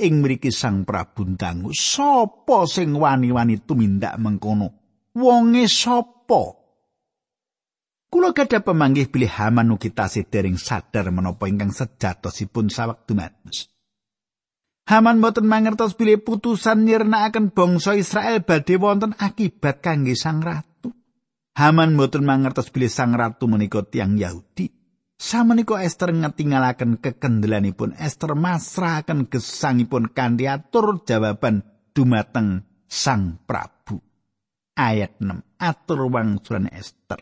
Ing 0.00 0.24
mriki 0.24 0.48
Sang 0.54 0.88
Prabu 0.88 1.28
ndangu, 1.28 1.74
sapa 1.76 2.64
sing 2.64 2.96
wani-wani 2.96 3.60
tumindak 3.60 4.16
mengkono? 4.16 4.86
wonge 5.16 5.64
sapa 5.64 6.55
kula 8.12 8.32
gadah 8.32 8.62
pemanggih 8.62 9.10
bilih 9.10 9.30
Haman 9.30 9.74
ugi 9.74 9.90
tasih 9.90 10.26
dereng 10.26 10.56
sadar 10.56 11.10
menapa 11.10 11.46
ingkang 11.50 11.74
sejatosipun 11.74 12.70
sawektu 12.70 13.14
matus 13.18 13.70
Haman 14.86 15.18
boten 15.18 15.50
mangertos 15.50 15.98
bilih 15.98 16.22
putusan 16.22 16.86
nyirnakaken 16.86 17.50
bangsa 17.50 17.98
Israel 17.98 18.46
badhe 18.46 18.78
wonten 18.78 19.18
akibat 19.18 19.82
kangge 19.82 20.14
sang 20.14 20.38
ratu 20.40 20.94
Haman 21.58 21.98
boten 21.98 22.22
mangertos 22.22 22.70
bilih 22.70 22.90
sang 22.90 23.14
ratu 23.14 23.50
menika 23.50 23.82
tiang 23.82 24.14
Yahudi 24.14 24.76
Samenika 25.16 25.80
Esther 25.80 26.12
ngetingalaken 26.12 27.00
kekendelanipun 27.00 27.96
Esther 27.96 28.36
masrahaken 28.36 29.32
gesangipun 29.32 30.12
kanthi 30.12 30.44
atur 30.44 31.00
jawaban 31.08 31.64
dumateng 31.96 32.68
Sang 32.84 33.40
Prabu. 33.48 33.98
ayat 34.76 35.16
6 35.18 35.40
atur 35.56 36.12
wangsulan 36.12 36.68
Ester. 36.68 37.18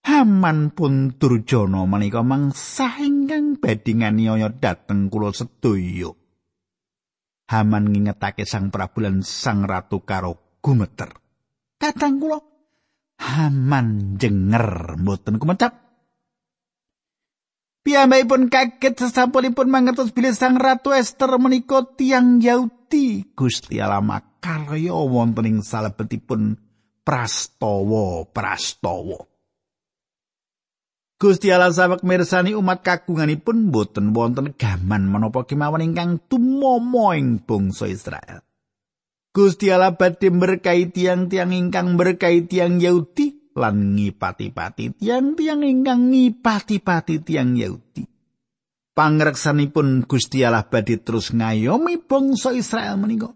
Haman 0.00 0.72
pun 0.72 1.12
durjana 1.20 1.84
menika 1.84 2.24
mangsa 2.24 2.96
ingkang 3.04 3.60
badhe 3.60 3.92
nganiaya 3.92 4.48
dhateng 4.48 5.12
kula 5.12 5.28
sedaya. 5.36 6.08
Haman 7.52 7.84
ngingetake 7.92 8.48
Sang 8.48 8.72
Prabu 8.72 9.04
lan 9.04 9.20
Sang 9.20 9.68
Ratu 9.68 10.00
karo 10.06 10.60
gumeter. 10.64 11.12
Kadang 11.76 12.16
kula 12.16 12.40
Haman 13.20 14.16
jenger 14.16 14.96
mboten 14.96 15.36
kumecap. 15.36 15.76
Piyambakipun 17.80 18.52
kaget 18.52 19.04
sesampunipun 19.04 19.68
mangertos 19.68 20.16
bilih 20.16 20.32
Sang 20.32 20.56
Ratu 20.56 20.96
Ester 20.96 21.28
menika 21.36 21.84
tiang 21.96 22.40
Yahudi. 22.40 23.36
Gusti 23.36 23.76
Allah 23.80 24.20
karya 24.40 24.96
wonten 24.96 25.44
ing 25.44 25.56
salebetipun 25.60 26.56
prastawa 27.04 28.24
prastawa 28.32 29.29
Gusti 31.20 31.52
Allah 31.52 31.68
sawek 31.68 32.00
mirsani 32.00 32.56
umat 32.56 32.80
kagunganipun 32.80 33.68
boten 33.68 34.16
wonten 34.16 34.56
gaman 34.56 35.04
menapa 35.04 35.44
kemawon 35.44 35.92
ingkang 35.92 36.16
tumomo 36.24 37.12
ing 37.12 37.44
bangsa 37.44 37.92
Israel. 37.92 38.40
Gusti 39.28 39.68
Allah 39.68 40.00
badhe 40.00 40.32
berkahi 40.32 40.88
tiang-tiang 40.88 41.52
ingkang 41.52 42.00
berkahi 42.00 42.48
tiang 42.48 42.80
Yahudi 42.80 43.52
lan 43.52 44.00
ngipati-pati 44.00 44.96
tiang-tiang 44.96 45.60
ingkang 45.60 46.08
ngipati-pati 46.08 47.20
tiang 47.20 47.52
Yahudi. 47.52 48.08
Pangreksanipun 48.96 50.08
Gusti 50.08 50.40
Allah 50.40 50.64
badhe 50.64 51.04
terus 51.04 51.36
ngayomi 51.36 52.00
bangsa 52.00 52.56
Israel 52.56 52.96
menika. 52.96 53.28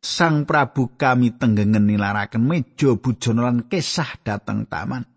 Sang 0.00 0.48
Prabu 0.48 0.96
kami 0.96 1.36
tenggengen 1.36 1.84
nilaraken 1.84 2.40
meja 2.40 2.96
bujana 2.96 3.52
lan 3.52 3.68
kesah 3.68 4.24
dateng 4.24 4.64
taman. 4.64 5.15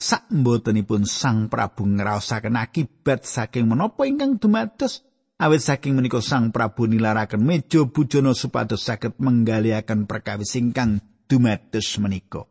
Sak 0.00 0.32
mbotenipun 0.32 1.04
Sang 1.04 1.52
Prabu 1.52 1.84
ngraosaken 1.84 2.56
akibat 2.56 3.28
saking 3.28 3.68
menapa 3.68 4.08
ingkang 4.08 4.40
dumados 4.40 5.04
awit 5.36 5.60
saking 5.60 5.92
menika 5.92 6.24
Sang 6.24 6.48
Prabu 6.48 6.88
nilaraken 6.88 7.44
meja 7.44 7.84
bujana 7.84 8.32
supados 8.32 8.80
saged 8.80 9.20
menggaliaken 9.20 10.08
perkawis 10.08 10.56
ingkang 10.56 11.04
dumados 11.28 12.00
menika. 12.00 12.48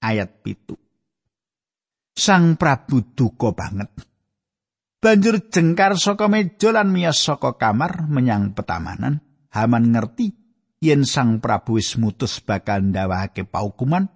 Ayat 0.00 0.40
pitu. 0.40 0.80
Sang 2.16 2.56
Prabu 2.56 3.04
duka 3.12 3.52
banget. 3.52 3.92
Banjur 5.00 5.48
jengkar 5.48 5.96
saka 5.96 6.28
meja 6.28 6.72
lan 6.72 6.92
miyos 6.92 7.20
saka 7.20 7.56
kamar 7.60 8.08
menyang 8.08 8.56
petamanan. 8.56 9.24
Haman 9.52 9.92
ngerti 9.92 10.32
yen 10.80 11.04
Sang 11.04 11.40
Prabu 11.44 11.76
wis 11.76 11.96
mutus 12.00 12.40
bakal 12.40 12.84
ndawahake 12.88 13.44
paukuman 13.44 14.08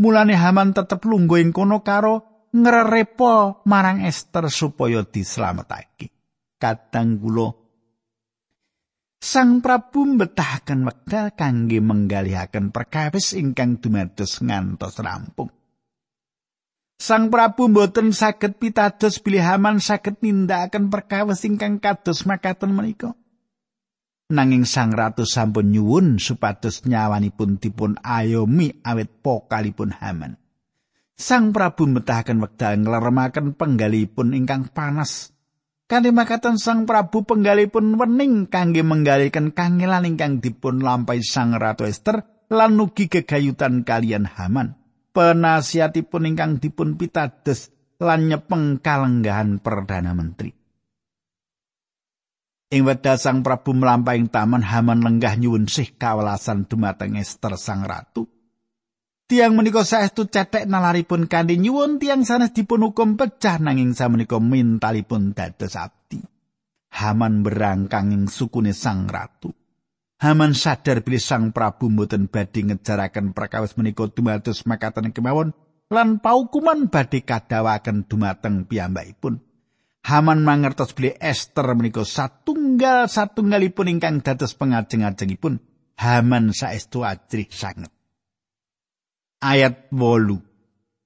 Mulane 0.00 0.38
Haman 0.38 0.72
tetep 0.72 1.04
lungguh 1.04 1.42
ing 1.42 1.50
kono 1.52 1.84
karo 1.84 2.46
ngrerepo 2.52 3.64
marang 3.68 4.04
Esther 4.04 4.48
supaya 4.48 5.04
dislametake. 5.04 6.08
Kadang 6.56 7.18
kula 7.18 7.48
Sang 9.22 9.62
Prabu 9.62 10.02
mbetahaken 10.18 10.82
wekdal 10.82 11.30
kangge 11.38 11.78
menggalihaken 11.78 12.74
perkawis 12.74 13.38
ingkang 13.38 13.78
dumados 13.78 14.42
ngantos 14.42 14.98
rampung. 14.98 15.46
Sang 16.98 17.30
Prabu 17.30 17.70
mboten 17.70 18.10
saged 18.10 18.58
pitados 18.58 19.22
bilih 19.22 19.46
Haman 19.46 19.78
saged 19.78 20.18
nindakaken 20.26 20.90
perkawis 20.90 21.46
ingkang 21.46 21.78
kados 21.78 22.26
makaten 22.26 22.74
menika. 22.74 23.14
Nanging 24.32 24.64
sang 24.64 24.96
ratu 24.96 25.28
sampun 25.28 25.68
nyuwun 25.68 26.16
supados 26.16 26.88
nyawanipun 26.88 27.60
dipun 27.60 28.00
ayomi 28.00 28.80
awit 28.80 29.20
pokalipun 29.20 29.92
Haman. 29.92 30.40
Sang 31.12 31.52
Prabu 31.52 31.84
metahaken 31.86 32.40
wekdal 32.40 32.82
ngleremaken 32.82 33.54
penggalipun 33.54 34.32
ingkang 34.32 34.72
panas. 34.72 35.30
Kanthi 35.84 36.08
makaten 36.08 36.56
Sang 36.56 36.88
Prabu 36.88 37.28
penggalipun 37.28 38.00
wening 38.00 38.48
kangge 38.48 38.80
menggalikan 38.80 39.52
kangelan 39.52 40.08
ingkang 40.08 40.40
dipun 40.40 40.80
lampahi 40.80 41.20
Sang 41.20 41.52
Ratu 41.52 41.84
Esther 41.84 42.48
lan 42.48 42.80
ugi 42.80 43.12
gegayutan 43.12 43.84
kalian 43.84 44.24
Haman. 44.24 44.80
Penasihatipun 45.12 46.32
ingkang 46.32 46.56
dipun 46.56 46.96
pitados 46.96 47.68
lan 48.00 48.32
nyepeng 48.32 48.80
kalenggahan 48.80 49.60
Perdana 49.60 50.16
Menteri. 50.16 50.61
Ing 52.72 52.88
wedha 52.88 53.20
Sang 53.20 53.44
Prabu 53.44 53.76
mlampahing 53.76 54.32
taman 54.32 54.64
Haman 54.64 55.04
lenggah 55.04 55.36
nyuwun 55.36 55.68
sih 55.68 55.92
kawelasan 55.92 56.64
dumateng 56.64 57.20
Ester 57.20 57.52
Sang 57.60 57.84
Ratu. 57.84 58.24
Tiang 59.28 59.52
menika 59.52 59.84
saestu 59.84 60.24
cetek 60.24 60.64
nalaripun 60.64 61.28
kanthi 61.28 61.60
nyuwun 61.60 62.00
tiang 62.00 62.24
sanes 62.24 62.56
dipun 62.56 62.88
hukum 62.88 63.20
pecah 63.20 63.60
nanging 63.60 63.92
samenika 63.92 64.40
mintalipun 64.40 65.36
dados 65.36 65.76
abdi. 65.76 66.24
Haman 66.96 67.44
berangkang 67.44 68.08
ing 68.08 68.32
sukune 68.32 68.72
Sang 68.72 69.04
Ratu. 69.04 69.52
Haman 70.24 70.56
sadar 70.56 71.04
bilih 71.04 71.20
Sang 71.20 71.52
Prabu 71.52 71.92
mboten 71.92 72.32
badhe 72.32 72.72
ngejaraken 72.72 73.36
perkawis 73.36 73.76
menika 73.76 74.08
dumados 74.08 74.64
makaten 74.64 75.12
kemawon 75.12 75.52
lan 75.92 76.24
paukuman 76.24 76.88
badhe 76.88 77.20
kadawaken 77.20 78.08
dumateng 78.08 78.64
piyambakipun. 78.64 79.44
Haman 80.02 80.42
mangertos 80.42 80.98
bilih 80.98 81.14
Esther 81.22 81.78
menika 81.78 82.02
satunggal 82.02 83.06
satunggalipun 83.06 83.86
ingkang 83.86 84.18
dados 84.18 84.58
pengajeng-ajengipun. 84.58 85.62
Haman 85.94 86.50
saestu 86.50 87.06
ajrih 87.06 87.46
sanget. 87.46 87.94
Ayat 89.38 89.90
8. 89.94 90.42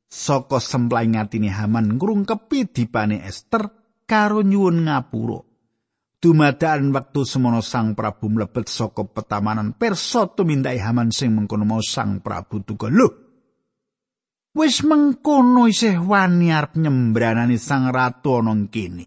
Saka 0.08 0.62
semplai 0.64 1.12
ngatine 1.12 1.52
Haman 1.52 2.00
ngrungkepi 2.00 2.72
dipane 2.72 3.20
Esther 3.20 3.68
karo 4.08 4.40
nyuwun 4.40 4.88
ngapura. 4.88 5.44
Dumadaan 6.16 6.96
wektu 6.96 7.28
semono 7.28 7.60
Sang 7.60 7.92
Prabu 7.92 8.32
mlebet 8.32 8.72
saka 8.72 9.04
petamanan 9.04 9.76
persa 9.76 10.24
tumindai 10.32 10.80
Haman 10.80 11.12
sing 11.12 11.36
mengkono 11.36 11.68
mau 11.68 11.84
Sang 11.84 12.24
Prabu. 12.24 12.64
Loh, 12.88 13.25
wis 14.56 14.80
mengkono 14.88 15.68
isih 15.68 16.00
wani 16.00 16.48
arep 16.48 16.80
nyembranani 16.80 17.60
sang 17.60 17.92
ratu 17.92 18.40
ana 18.40 18.56
kene. 18.72 19.04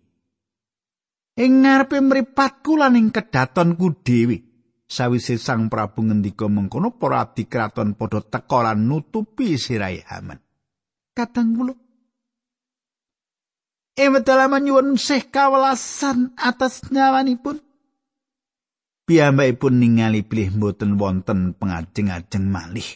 Ing 1.40 1.66
ngarepe 1.66 1.98
mripatku 1.98 2.78
lan 2.78 3.00
ing 3.00 3.10
kedatonku 3.10 4.06
dhewe. 4.06 4.38
Sawise 4.90 5.38
sang 5.38 5.70
Prabu 5.70 6.02
ngendika 6.02 6.50
mengkono 6.50 6.98
para 6.98 7.22
abdi 7.22 7.46
kraton 7.46 7.94
padha 7.94 8.26
teka 8.26 8.66
lan 8.66 8.90
nutupi 8.90 9.54
sirai 9.54 10.02
Haman. 10.02 10.42
Kadang 11.14 11.50
kula 11.54 11.74
Emetalaman 14.00 14.64
nyuwun 14.64 14.96
sih 14.96 15.28
kawelasan 15.28 16.32
atas 16.40 16.88
nyawanipun. 16.88 17.60
Piyambakipun 19.04 19.76
ningali 19.76 20.24
pilih 20.24 20.56
mboten 20.56 20.96
wonten 20.96 21.52
pengajeng-ajeng 21.60 22.48
malih. 22.48 22.88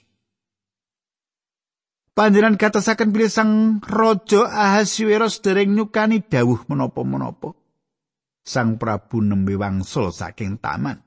Panjenengan 2.13 2.61
katasaken 2.61 3.09
bilih 3.09 3.25
sang 3.25 3.81
raja 3.81 4.45
Ahasiweros 4.45 5.41
dereng 5.41 5.73
nyukani 5.73 6.21
dawuh 6.21 6.61
menapa-menapa. 6.69 7.57
Sang 8.45 8.77
Prabu 8.77 9.17
nembe 9.25 9.57
wangsul 9.57 10.13
saking 10.13 10.61
taman. 10.61 11.01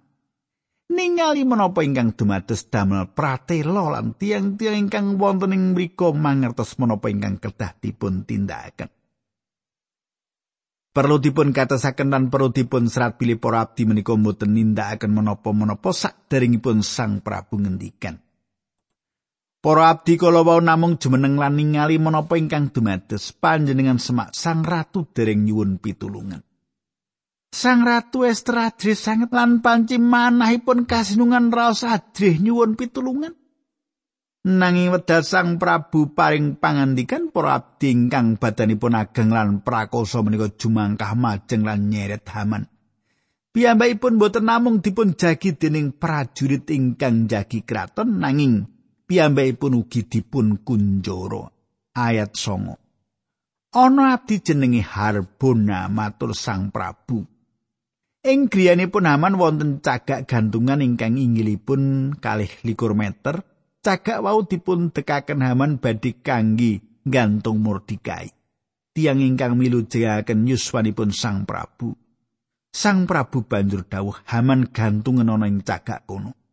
Ningali 0.91 1.47
menapa 1.47 1.87
ingkang 1.87 2.11
dumados 2.19 2.67
damel 2.67 3.07
pratela 3.15 3.95
lan 3.95 4.19
tiang-tiang 4.19 4.91
ingkang 4.91 5.15
wonten 5.15 5.55
ing 5.55 5.79
mriku 5.79 6.11
mangertos 6.11 6.75
menapa 6.83 7.07
ingkang 7.07 7.39
kedah 7.39 7.79
dipun 7.79 8.27
tindakaken. 8.27 8.91
Perlu 10.91 11.23
dipun 11.23 11.55
katasaken 11.55 12.11
lan 12.11 12.35
perlu 12.35 12.51
dipun 12.51 12.91
serat 12.91 13.15
pilih 13.15 13.39
para 13.39 13.63
abdi 13.63 13.87
menika 13.87 14.11
mboten 14.19 14.59
nindakaken 14.59 15.15
menapa-menapa 15.15 15.95
sakderengipun 15.95 16.83
Sang 16.83 17.23
Prabu 17.23 17.63
ngendikan. 17.63 18.26
Para 19.65 19.91
abdi 19.91 20.15
kala 20.21 20.47
wau 20.47 20.63
namung 20.63 21.01
jumeneng 21.01 21.41
lan 21.41 21.59
ningali 21.59 21.99
menapa 21.99 22.39
ingkang 22.39 22.71
dumados 22.71 23.35
panjenengan 23.35 23.99
semak 23.99 24.37
Sang 24.37 24.63
Ratu 24.63 25.09
dereng 25.11 25.43
nyuwun 25.43 25.83
pitulungan. 25.83 26.45
Sang 27.51 27.83
Ratu 27.83 28.29
Ester 28.29 28.61
adrih 28.61 28.95
sanget 28.95 29.33
lan 29.33 29.65
panci 29.65 29.97
manahipun 29.97 30.85
kasinungan 30.85 31.49
raos 31.49 31.83
adrih 31.89 32.37
nyuwun 32.37 32.77
pitulungan. 32.77 33.35
Nanging 34.47 34.95
wedal 34.95 35.27
Sang 35.27 35.59
Prabu 35.59 36.15
paring 36.15 36.63
pangandikan 36.63 37.35
para 37.35 37.59
abdi 37.59 37.91
ingkang 37.91 38.39
badanipun 38.39 38.95
ageng 38.95 39.35
lan 39.35 39.67
prakoso 39.67 40.23
menika 40.23 40.47
jumangkah 40.55 41.19
majeng 41.19 41.67
lan 41.67 41.91
nyeret 41.91 42.23
haman. 42.31 42.71
Piyambakipun 43.51 44.23
boten 44.23 44.47
namung 44.47 44.79
dipun 44.79 45.19
jagi 45.19 45.59
dening 45.59 45.99
prajurit 45.99 46.69
ingkang 46.71 47.27
jagi 47.27 47.67
kraton 47.67 48.23
nanging 48.23 48.76
piyambakipun 49.07 49.79
ugi 49.79 50.11
dipun 50.11 50.67
kunjara 50.67 51.47
ayat 51.95 52.35
9 52.35 52.75
ana 53.77 54.17
abdi 54.17 54.43
jenenge 54.43 54.83
Harbona 54.83 55.87
matur 55.93 56.33
Sang 56.33 56.75
Prabu. 56.75 57.23
Ing 58.27 58.51
griyanipun 58.51 59.07
Haman 59.07 59.39
wonten 59.39 59.79
cagak 59.79 60.27
gantungan 60.27 60.83
ingkang 60.83 61.15
inggilipun 61.15 62.11
kalih 62.19 62.51
likur 62.67 62.99
meter 62.99 63.47
cagak 63.87 64.19
wau 64.19 64.43
dipun 64.43 64.91
dekaken 64.91 65.47
Haman 65.47 65.79
badhe 65.79 66.19
kangge 66.25 66.83
gantung 67.07 67.63
Mordikai 67.63 68.35
tiang 68.97 69.23
ingkang 69.23 69.55
milu 69.55 69.87
jengaken 69.87 70.49
yuswanipun 70.49 71.15
Sang 71.15 71.47
Prabu. 71.47 71.95
Sang 72.75 73.07
Prabu 73.07 73.47
banjur 73.47 73.87
dawuh 73.87 74.19
Haman 74.27 74.75
gantungan 74.75 75.31
ana 75.31 75.47
ing 75.47 75.63
cagak 75.63 76.09
kono 76.09 76.46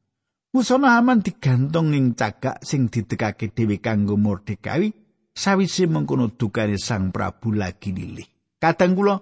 Wusana 0.54 1.02
Haman 1.02 1.26
digantung 1.26 1.98
ing 1.98 2.14
cagak 2.14 2.62
sing 2.62 2.86
didekake 2.86 3.50
dhewe 3.58 3.82
kanggo 3.82 4.22
Mordekai 4.22 4.94
sawise 5.34 5.90
mengkono 5.90 6.30
dukane 6.30 6.78
Sang 6.78 7.10
Prabu 7.10 7.58
lagi 7.58 7.90
nilih. 7.90 8.62
Kadang 8.62 8.94
kula 8.94 9.18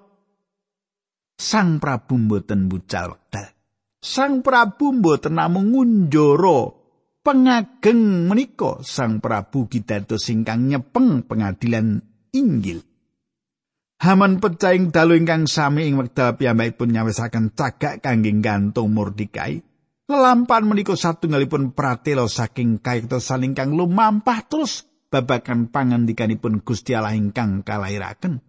Sang 1.39 1.79
Prabu 1.79 2.19
mboten 2.19 2.67
bucal 2.67 3.15
wekdal. 3.15 3.47
Sang 4.03 4.43
Prabu 4.43 4.91
mboten 4.91 5.39
namung 5.39 5.71
ngunjara 5.71 6.75
pengageng 7.23 8.27
menika 8.27 8.83
Sang 8.83 9.23
Prabu 9.23 9.71
kidados 9.71 10.27
ingkang 10.27 10.67
nyepeng 10.67 11.23
pengadilan 11.31 12.03
inggil. 12.35 12.83
Haman 14.03 14.43
pecaing 14.43 14.91
dalu 14.91 15.15
ingkang 15.15 15.47
sami 15.47 15.87
ing 15.87 15.95
wekdal 15.95 16.35
piyambakipun 16.35 16.91
nyawisaken 16.91 17.55
cagak 17.55 18.03
kangge 18.03 18.35
gantung 18.43 18.91
Mordekai. 18.91 19.70
Lelampan 20.11 20.67
menika 20.67 20.91
satunggalipun 20.99 21.71
pratela 21.71 22.27
saking 22.27 22.83
kaitosan 22.83 23.47
ingkang 23.47 23.71
lumampah 23.71 24.43
terus 24.43 24.83
babakan 25.07 25.71
pangandikanipun 25.71 26.59
Gusti 26.67 26.91
Allah 26.91 27.15
ingkang 27.15 27.63
kalairaken. 27.63 28.43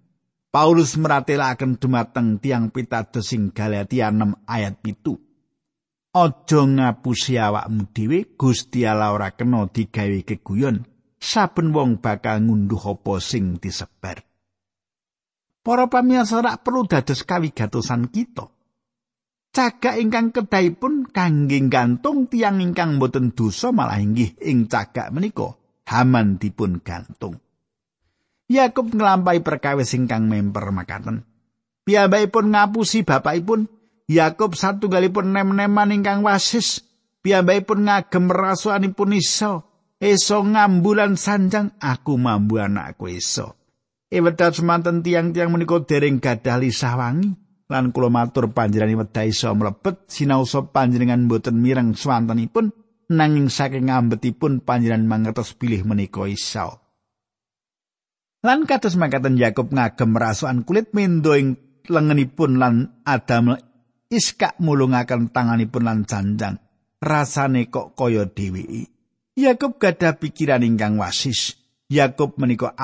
Paulus 0.51 0.99
meratelaken 0.99 1.79
dumateng 1.79 2.43
tiang 2.43 2.75
pitados 2.75 3.31
sing 3.31 3.55
Galatia 3.55 4.11
6 4.11 4.43
ayat 4.43 4.83
pitu. 4.83 5.17
Aja 6.13 6.61
ngapusi 6.67 7.39
awakmu 7.39 7.89
dhewe 7.95 8.35
Gusti 8.35 8.83
Allah 8.83 9.15
ora 9.15 9.31
kena 9.31 9.71
digawe 9.71 10.19
keguyon. 10.27 10.93
saben 11.23 11.71
wong 11.71 12.03
bakal 12.03 12.43
ngunduh 12.43 12.99
apa 12.99 13.23
sing 13.23 13.63
disebar. 13.63 14.27
Para 15.63 15.87
pamirsa 15.87 16.43
perlu 16.59 16.91
dados 16.91 17.23
kawigatosan 17.23 18.11
kita. 18.11 18.51
Cagak 19.53 20.01
ingkang 20.01 20.33
kedahipun 20.33 21.13
kangge 21.13 21.61
gantung 21.69 22.25
tiang 22.25 22.65
ingkang 22.65 22.97
boten 22.97 23.37
dosa 23.37 23.69
malah 23.69 24.01
inggih 24.01 24.33
ing 24.41 24.65
cagak 24.65 25.13
menika 25.13 25.61
Haman 25.93 26.41
dipun 26.41 26.81
gantung. 26.81 27.37
Yakub 28.49 28.97
nglampahi 28.97 29.45
perkawis 29.45 29.93
ingkang 29.93 30.25
memper 30.25 30.73
makaten. 30.73 31.29
Piyambakipun 31.85 32.49
ngapusi 32.49 33.05
bapakipun 33.05 33.69
Yakub 34.09 34.57
satunggalipun 34.57 35.37
nem-neman 35.37 35.93
ingkang 35.93 36.25
wasis. 36.25 36.81
Piyambakipun 37.21 37.85
ngagem 37.85 38.33
rasuanipun 38.33 39.21
iso. 39.21 39.69
Eso 40.01 40.41
ngambulan 40.41 41.21
sanjang 41.21 41.77
aku 41.77 42.17
mambu 42.17 42.57
anakku 42.57 43.13
iso. 43.13 43.55
Ewedat 44.09 44.57
semanten 44.57 45.05
tiang-tiang 45.05 45.53
menika 45.53 45.77
dereng 45.85 46.25
gadah 46.25 46.57
lisah 46.57 46.97
wangi. 46.97 47.42
Lan 47.71 47.95
kula 47.95 48.09
matur 48.11 48.51
panjenengan 48.51 49.07
wedha 49.07 49.23
iso 49.27 49.53
mlebet 49.55 50.09
sinaosa 50.11 50.67
panjenengan 50.71 51.29
boten 51.31 51.61
mireng 51.61 51.95
swantenipun 51.95 52.73
nanging 53.13 53.53
saking 53.53 53.93
ngambetipun 53.93 54.65
panjenengan 54.65 55.07
mangertos 55.07 55.53
pilih 55.53 55.85
menika 55.85 56.25
iso. 56.25 56.81
Lan 58.43 58.67
kados 58.67 58.99
mangkaten 58.99 59.39
Yakub 59.39 59.71
ngagem 59.71 60.19
rasukan 60.19 60.67
kulit 60.67 60.91
mendo 60.91 61.39
ing 61.39 61.55
lengenipun 61.87 62.59
lan 62.59 62.99
Adam 63.07 63.55
iska 64.11 64.59
mulungaken 64.59 65.31
tanganipun 65.31 65.83
lan 65.87 66.03
janjang. 66.03 66.59
Rasane 67.03 67.71
kok 67.71 67.95
kaya 67.95 68.27
dheweke. 68.27 68.91
Yakub 69.39 69.79
gadah 69.79 70.19
pikiran 70.19 70.67
ingkang 70.67 70.99
wasis. 70.99 71.55
Yakub 71.87 72.35
menika 72.39 72.75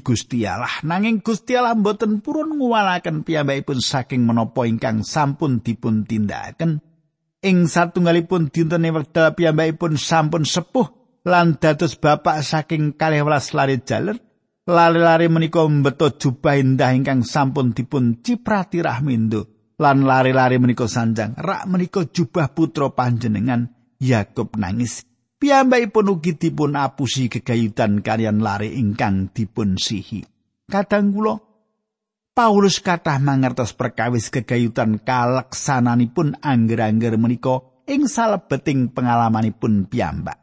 Gusti 0.00 0.48
Allah 0.48 0.80
nanging 0.82 1.20
Gusti 1.20 1.54
Allah 1.54 1.76
mboten 1.76 2.24
purun 2.24 2.56
nguwalaken 2.56 3.22
piyambakipun 3.22 3.78
saking 3.78 4.24
menapa 4.24 4.64
ingkang 4.64 5.04
sampun 5.04 5.60
dipun 5.60 6.08
tindakaken 6.08 6.80
ing 7.44 7.68
satunggalipun 7.68 8.48
dinten 8.48 8.88
wekdal 8.88 9.36
piyambakipun 9.36 10.00
sampun 10.00 10.48
sepuh 10.48 10.88
lan 11.28 11.56
dados 11.60 11.96
bapak 11.96 12.44
saking 12.44 12.96
kalih 12.96 13.24
welas 13.24 13.52
lari 13.56 13.80
jaler 13.80 14.16
lari-lari 14.64 15.28
menika 15.28 15.60
mbeto 15.64 16.16
jubah 16.16 16.56
indah 16.56 16.96
ingkang 16.96 17.20
sampun 17.20 17.76
dipun 17.76 18.24
ciprati 18.24 18.80
rahmindo 18.80 19.72
lan 19.76 20.08
lari-lari 20.08 20.56
menika 20.56 20.88
sanjang 20.88 21.36
rak 21.36 21.68
menika 21.68 22.08
jubah 22.08 22.52
putra 22.56 22.92
panjenengan 22.92 23.72
Yakub 24.00 24.56
nangis 24.56 25.04
piyambakipun 25.44 26.08
ugi 26.08 26.40
dipun 26.40 26.72
apusi 26.72 27.28
gegayutan 27.28 28.00
kalian 28.00 28.40
lari 28.40 28.80
ingkang 28.80 29.28
dipun 29.28 29.76
sihi. 29.76 30.24
Kadang 30.72 31.12
kula 31.12 31.36
Paulus 32.32 32.80
kathah 32.80 33.20
mangertos 33.20 33.76
perkawis 33.76 34.32
gegayutan 34.32 35.04
kaleksananipun 35.04 36.40
angger-angger 36.40 37.20
menika 37.20 37.60
ing 37.84 38.08
salebeting 38.08 38.88
pengalamanipun 38.88 39.84
piyambak. 39.84 40.40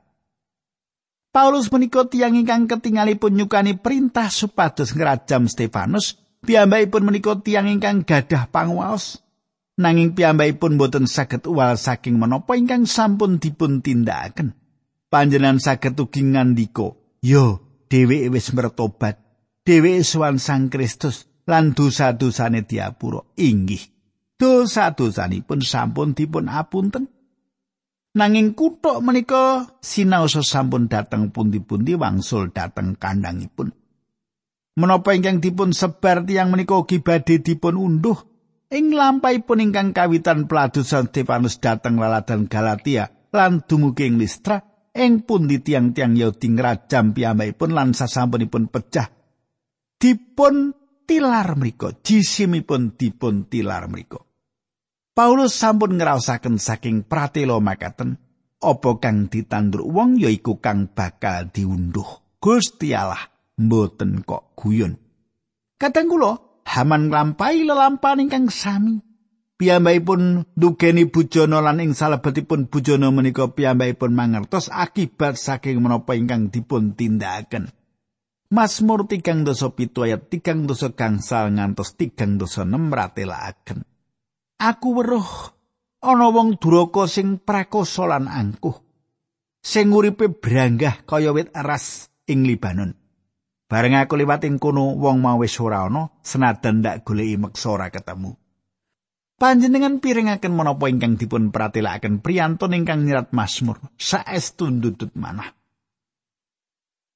Paulus 1.34 1.74
menika 1.74 2.06
tiyang 2.06 2.38
ingkang 2.38 2.70
ketingalipun 2.70 3.34
nyukani 3.34 3.82
perintah 3.82 4.30
supados 4.30 4.94
ngrajam 4.94 5.50
Stefanus, 5.50 6.22
piyambakipun 6.46 7.10
menika 7.10 7.42
tiyang 7.42 7.74
ingkang 7.74 8.06
gadah 8.06 8.54
panguwaos. 8.54 9.18
Nanging 9.82 10.14
piyambakipun 10.14 10.78
boten 10.78 11.10
saged 11.10 11.50
uwal 11.50 11.74
saking 11.74 12.22
menapa 12.22 12.54
ingkang 12.54 12.86
sampun 12.86 13.42
dipun 13.42 13.82
tindakaken. 13.82 14.61
Panjenengan 15.12 15.60
saged 15.60 16.00
ugi 16.00 16.24
ngandika, 16.24 16.96
"Yo, 17.20 17.60
dheweke 17.92 18.32
wis 18.32 18.56
mertobat. 18.56 19.20
Dheweke 19.68 20.08
sowan 20.08 20.40
Sang 20.40 20.72
Kristus 20.72 21.28
lan 21.44 21.76
dosa-dosane 21.76 22.64
diapura." 22.64 23.20
Inggih. 23.36 23.84
Dosa-dosanipun 24.40 25.62
sampun 25.62 26.18
dipun 26.18 26.50
apunten. 26.50 27.06
Nanging 28.18 28.58
kutuk 28.58 29.04
menika 29.06 29.70
sinaosa 29.84 30.42
sampun 30.42 30.90
dateng 30.90 31.30
pundi-pundi 31.30 31.94
wangsul 31.94 32.50
dateng 32.50 32.98
kandhangipun. 32.98 33.72
Menapa 34.80 35.14
ingkang 35.14 35.44
dipun 35.44 35.76
sebar 35.76 36.24
tiang 36.24 36.50
menika 36.50 36.80
ugi 36.80 37.04
badhe 37.04 37.44
dipun 37.44 37.76
unduh 37.76 38.18
ing 38.72 38.96
lampahipun 38.96 39.60
ingkang 39.60 39.92
kawitan 39.92 40.48
peladusan 40.48 41.12
Stefanus 41.12 41.60
dateng 41.60 42.00
laladan 42.00 42.48
Galatia 42.48 43.12
lan 43.36 43.68
dumugi 43.68 44.08
ing 44.08 44.16
Listra 44.16 44.71
ing 44.92 45.24
pundi 45.24 45.64
tiang-tiang 45.64 46.16
Yahudi 46.20 46.48
ngrajam 46.52 47.16
piyambakipun 47.16 47.72
lan 47.72 47.96
sasampunipun 47.96 48.68
pecah 48.68 49.08
dipun 49.96 50.76
tilar 51.08 51.56
mriku 51.56 51.96
jisimipun 52.04 52.96
dipun 52.96 53.48
tilar 53.48 53.88
mriku. 53.88 54.20
Paulus 55.12 55.56
sampun 55.56 56.00
ngraosaken 56.00 56.56
saking 56.56 57.04
pratela 57.04 57.60
makaten 57.60 58.16
apa 58.62 58.92
kang 59.04 59.28
ditandur 59.28 59.84
wong 59.84 60.16
yaiku 60.16 60.64
kang 60.64 60.88
bakal 60.92 61.52
diunduh. 61.52 62.40
Gusti 62.42 62.96
Allah 62.96 63.22
mboten 63.60 64.26
kok 64.26 64.58
guyon. 64.58 64.98
Kadang 65.78 66.10
kula 66.10 66.34
Haman 66.62 67.10
nglampahi 67.12 67.68
lelampahan 67.68 68.24
ingkang 68.24 68.48
sami 68.48 69.02
piyambakipun 69.62 70.50
dugeni 70.58 71.06
bujana 71.06 71.62
lan 71.62 71.86
ing 71.86 71.94
salebetipun 71.94 72.66
bujana 72.66 73.14
menika 73.14 73.46
piyambakipun 73.54 74.18
mangertos 74.18 74.74
akibat 74.74 75.38
saking 75.38 75.78
menapa 75.78 76.18
ingkang 76.18 76.50
dipun 76.50 76.98
tindakaken. 76.98 77.70
Mazmur 78.50 79.06
tigang 79.06 79.46
dosa 79.46 79.70
pitu 79.70 80.02
ayat 80.02 80.28
tigang 80.34 80.66
dosa 80.66 80.92
gangsal 80.92 81.54
ngantos 81.54 81.94
tigang 81.94 82.42
dosa 82.42 82.66
nem 82.66 82.90
ratelaaken. 82.90 83.86
Aku 84.58 84.98
weruh 84.98 85.30
ana 86.02 86.34
wong 86.34 86.58
duraka 86.58 87.06
sing 87.06 87.38
prakoso 87.38 88.10
lan 88.10 88.26
angkuh. 88.26 88.76
Sing 89.62 89.94
uripe 89.94 90.34
branggah 90.34 91.06
kaya 91.06 91.30
wit 91.32 91.54
eras 91.54 92.10
ing 92.26 92.50
Libanon. 92.50 92.98
Bareng 93.70 93.96
aku 93.96 94.18
liwat 94.18 94.44
ing 94.44 94.58
kono 94.58 94.98
wong 94.98 95.22
mau 95.22 95.40
wis 95.40 95.56
ora 95.62 95.86
ana 95.86 96.10
senadan 96.20 96.82
ndak 96.82 97.06
goleki 97.06 97.40
meksa 97.40 97.78
ketemu. 97.88 98.41
Panjenengan 99.42 99.98
pirengaken 99.98 100.54
menapa 100.54 100.86
ingkang 100.86 101.18
dipun 101.18 101.50
pratelakaken 101.50 102.22
priyantun 102.22 102.78
ingkang 102.78 103.10
nyerat 103.10 103.34
Mazmur 103.34 103.82
saestu 103.98 104.70
ndudut 104.70 105.18
manah. 105.18 105.58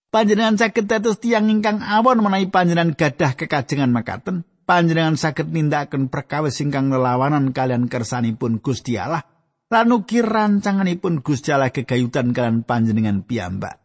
Panjenengan 0.09 0.57
saged 0.57 0.89
dados 0.89 1.21
tiyang 1.21 1.53
ingkang 1.53 1.85
awon 1.85 2.25
menawi 2.25 2.49
panjenengan 2.49 2.97
gadah 2.97 3.37
kekajengan 3.37 3.93
makaten. 3.93 4.41
Panjenengan 4.65 5.21
saged 5.21 5.53
nindakaken 5.53 6.09
perkawis 6.09 6.65
ingkang 6.65 6.89
lelawanan 6.89 7.53
kalian 7.53 7.85
kersanipun 7.85 8.57
Gusti 8.57 8.97
Allah 8.97 9.21
lan 9.69 9.93
ugi 9.93 10.25
rancanganipun 10.25 11.21
Gusti 11.21 11.53
Allah 11.53 11.69
gegayutan 11.69 12.33
kalian 12.33 12.65
panjenengan 12.65 13.21
piyambak. 13.21 13.77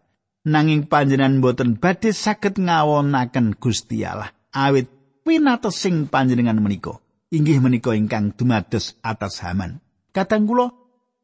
Nanging 0.48 0.88
panjenengan 0.88 1.44
boten 1.44 1.76
badhe 1.76 2.16
saged 2.16 2.56
ngawonaken 2.56 3.60
Gusti 3.60 4.00
Allah 4.00 4.32
awit 4.56 4.88
pinatos 5.28 5.76
sing 5.76 6.08
panjenengan 6.08 6.56
menika. 6.56 7.04
Inggih 7.30 7.62
menika 7.62 7.94
ingkang 7.94 8.34
dumados 8.34 8.98
atas 9.00 9.38
Haman. 9.46 9.78
Kadang 10.10 10.50
kula 10.50 10.74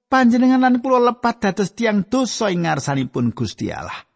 panjenengan 0.06 0.62
lan 0.62 0.78
kula 0.78 1.02
lepat 1.02 1.42
dados 1.42 1.74
tiang 1.74 2.06
dosa 2.06 2.48
ing 2.54 2.64
ngarsanipun 2.64 3.34
Gusti 3.34 3.74
Allah. 3.74 4.06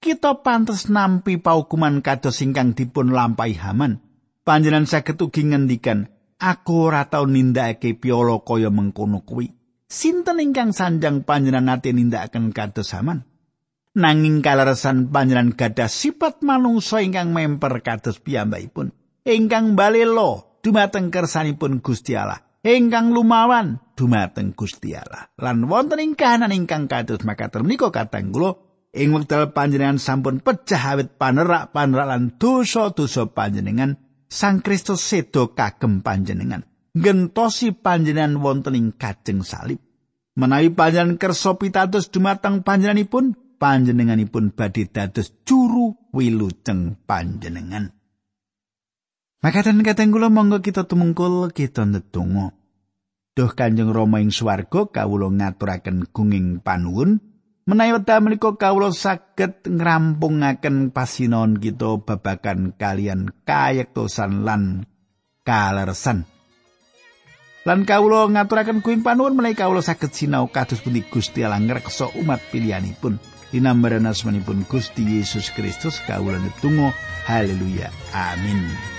Kita 0.00 0.44
pantes 0.44 0.88
nampi 0.92 1.40
paukuman 1.40 2.04
kados 2.04 2.40
ingkang 2.44 2.76
dipun 2.76 3.12
lampahi 3.12 3.56
Haman. 3.56 4.00
Panjenengan 4.44 4.84
saged 4.84 5.16
ugi 5.16 5.48
ngendikan, 5.48 6.04
aku 6.36 6.92
ora 6.92 7.08
tau 7.08 7.24
nindakake 7.24 7.96
piolo 7.96 8.44
kaya 8.44 8.68
mengkono 8.68 9.24
kuwi. 9.24 9.48
Sinten 9.88 10.40
ingkang 10.40 10.76
sanjang 10.76 11.24
panjenengan 11.24 11.80
nate 11.80 11.96
nindakaken 11.96 12.52
kados 12.52 12.92
Haman? 12.92 13.24
Nanging 13.96 14.44
kaleresan 14.44 15.08
panjenengan 15.08 15.56
gadah 15.56 15.88
sifat 15.88 16.44
manungsa 16.44 17.00
ingkang 17.00 17.32
memper 17.32 17.80
kados 17.80 18.20
piyambakipun. 18.20 18.92
Ingkang 19.24 19.72
balelo 19.72 20.53
dumateng 20.64 21.12
kersanipun 21.12 21.84
Gusti 21.84 22.16
Allah. 22.16 22.40
Ingkang 22.64 23.12
lumawan 23.12 23.76
dumateng 23.92 24.56
Gusti 24.56 24.96
Allah. 24.96 25.28
Lan 25.36 25.68
wonten 25.68 26.00
ing 26.00 26.16
kahanan 26.16 26.56
ingkang 26.56 26.88
kados 26.88 27.20
makaten 27.28 27.68
menika 27.68 27.92
katang 27.92 28.32
kula 28.32 28.56
ing 28.96 29.12
wekdal 29.12 29.52
panjenengan 29.52 30.00
sampun 30.00 30.40
pecah 30.40 30.96
awit 30.96 31.20
panerak 31.20 31.76
panerak 31.76 32.08
lan 32.08 32.32
dosa-dosa 32.40 33.28
panjenengan 33.36 34.00
Sang 34.24 34.64
Kristus 34.64 35.04
sedo 35.04 35.54
kagem 35.54 36.02
panjenengan. 36.02 36.66
Gentosi 36.96 37.70
panjenengan 37.70 38.40
wonten 38.42 38.74
ing 38.74 38.86
kajeng 38.96 39.46
salib. 39.46 39.78
Menawi 40.34 40.74
panjenengan 40.74 41.20
kersa 41.20 41.54
pitados 41.54 42.10
dumateng 42.10 42.66
panjenenganipun 42.66 43.36
panjenenganipun 43.60 44.50
badhe 44.50 44.90
dados 44.90 45.30
juru 45.46 45.94
wilujeng 46.10 46.98
panjenengan 47.06 47.94
Makaten 49.44 49.84
kateng 49.84 50.08
kula 50.08 50.32
monggo 50.32 50.64
kita 50.64 50.88
tumungkul 50.88 51.52
kita 51.52 51.84
ndedonga. 51.84 52.56
Duh 53.36 53.52
Kanjeng 53.52 53.92
Rama 53.92 54.24
ing 54.24 54.32
swarga 54.32 54.88
kawula 54.88 55.28
ngaturaken 55.28 56.08
gunging 56.16 56.64
panuwun 56.64 57.20
Menawi 57.68 57.92
wekdal 57.92 58.24
menika 58.24 58.56
kawula 58.56 58.88
saged 58.88 59.68
ngrampungaken 59.68 60.96
pasinon 60.96 61.60
kita 61.60 62.00
babagan 62.00 62.72
kalian 62.72 63.36
kayektosan 63.44 64.48
lan 64.48 64.88
kalersan. 65.44 66.24
Lan 67.68 67.84
kawula 67.84 68.32
ngaturaken 68.32 68.80
kuing 68.80 69.04
panuwun 69.04 69.36
menawi 69.36 69.60
kawula 69.60 69.84
saged 69.84 70.16
sinau 70.16 70.48
kados 70.48 70.80
pundi 70.80 71.04
Gusti 71.04 71.44
Allah 71.44 71.60
ngreksa 71.60 72.16
umat 72.16 72.40
pilihanipun. 72.48 73.20
Dinambaran 73.52 74.08
asmanipun 74.08 74.64
Gusti 74.64 75.20
Yesus 75.20 75.52
Kristus 75.52 76.00
kawula 76.08 76.40
netunggal 76.40 76.96
haleluya 77.28 77.92
amin 78.16 78.93